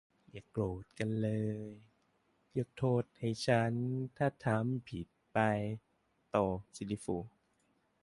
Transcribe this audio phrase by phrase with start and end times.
[0.31, 1.29] "อย่าโกรธกันเล
[1.65, 1.67] ย
[2.57, 3.73] ยกโทษให้ฉัน
[4.17, 5.37] ถ้าทำผิดไป"-
[6.29, 6.37] โต
[6.75, 7.25] ซิลลี่ฟูล